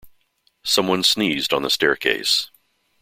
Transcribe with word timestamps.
Someone 0.63 1.03
sneezed 1.03 1.53
on 1.53 1.61
the 1.61 1.69
staircase. 1.69 2.49